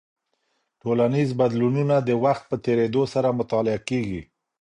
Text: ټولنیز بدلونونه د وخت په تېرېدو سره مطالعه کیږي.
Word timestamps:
ټولنیز 0.81 1.29
بدلونونه 1.39 1.95
د 2.01 2.09
وخت 2.23 2.43
په 2.51 2.55
تېرېدو 2.65 3.03
سره 3.13 3.29
مطالعه 3.39 3.79
کیږي. 3.89 4.21